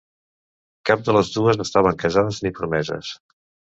Cap 0.89 1.03
de 1.09 1.15
les 1.17 1.29
dues 1.37 1.61
estaven 1.67 1.99
casades 2.05 2.43
ni 2.47 2.53
promeses. 2.61 3.13